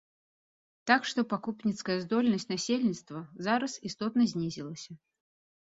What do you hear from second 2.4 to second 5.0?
насельніцтва зараз істотна знізілася.